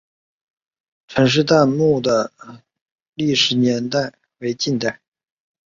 [1.09, 2.31] 陈式坦墓的
[3.13, 4.99] 历史年代为近代。